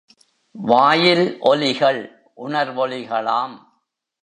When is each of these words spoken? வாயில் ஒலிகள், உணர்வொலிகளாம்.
வாயில் 0.51 1.37
ஒலிகள், 1.39 2.01
உணர்வொலிகளாம். 2.37 3.55